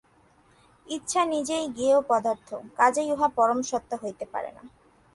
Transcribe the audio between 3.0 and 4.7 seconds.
উহা পরম সত্তা হইতে পারে না।